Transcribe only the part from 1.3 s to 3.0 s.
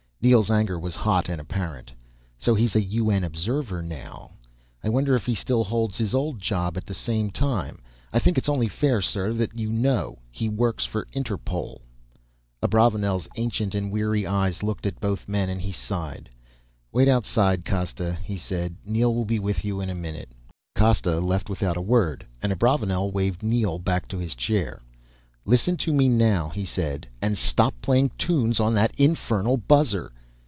apparent. "So he's a